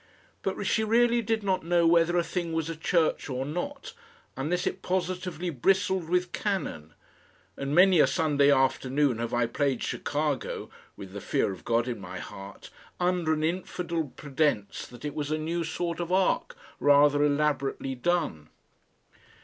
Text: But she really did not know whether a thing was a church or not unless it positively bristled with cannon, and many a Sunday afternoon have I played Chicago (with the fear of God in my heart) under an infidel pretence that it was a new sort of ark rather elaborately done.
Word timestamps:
But 0.41 0.59
she 0.65 0.83
really 0.83 1.21
did 1.21 1.43
not 1.43 1.63
know 1.63 1.85
whether 1.85 2.17
a 2.17 2.23
thing 2.23 2.53
was 2.53 2.71
a 2.71 2.75
church 2.75 3.29
or 3.29 3.45
not 3.45 3.93
unless 4.35 4.65
it 4.65 4.81
positively 4.81 5.51
bristled 5.51 6.09
with 6.09 6.31
cannon, 6.31 6.95
and 7.55 7.75
many 7.75 7.99
a 7.99 8.07
Sunday 8.07 8.51
afternoon 8.51 9.19
have 9.19 9.31
I 9.31 9.45
played 9.45 9.83
Chicago 9.83 10.71
(with 10.97 11.11
the 11.13 11.21
fear 11.21 11.51
of 11.51 11.63
God 11.65 11.87
in 11.87 12.01
my 12.01 12.17
heart) 12.17 12.71
under 12.99 13.31
an 13.33 13.43
infidel 13.43 14.11
pretence 14.17 14.87
that 14.87 15.05
it 15.05 15.13
was 15.13 15.29
a 15.29 15.37
new 15.37 15.63
sort 15.63 15.99
of 15.99 16.11
ark 16.11 16.55
rather 16.79 17.23
elaborately 17.23 17.93
done. 17.93 18.49